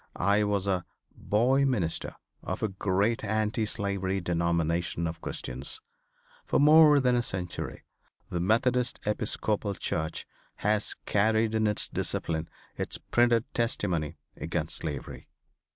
[0.15, 0.83] I was a
[1.15, 5.79] "boy minister" of a great anti slavery denomination of Christians.
[6.43, 7.83] For more than a century
[8.31, 10.25] the Methodist Episcopal Church
[10.55, 15.29] has carried in its Disciplines its printed testimony against slavery.